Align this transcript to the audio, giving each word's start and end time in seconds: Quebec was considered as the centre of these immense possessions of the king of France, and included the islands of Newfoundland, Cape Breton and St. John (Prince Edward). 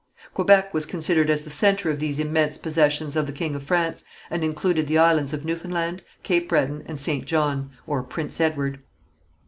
Quebec 0.33 0.73
was 0.73 0.87
considered 0.87 1.29
as 1.29 1.43
the 1.43 1.51
centre 1.51 1.91
of 1.91 1.99
these 1.99 2.17
immense 2.17 2.57
possessions 2.57 3.15
of 3.15 3.27
the 3.27 3.31
king 3.31 3.53
of 3.53 3.61
France, 3.61 4.03
and 4.31 4.43
included 4.43 4.87
the 4.87 4.97
islands 4.97 5.31
of 5.31 5.45
Newfoundland, 5.45 6.01
Cape 6.23 6.49
Breton 6.49 6.81
and 6.87 6.99
St. 6.99 7.23
John 7.23 7.69
(Prince 8.09 8.41
Edward). 8.41 8.79